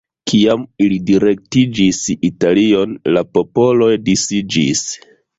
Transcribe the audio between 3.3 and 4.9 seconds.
popoloj disiĝis.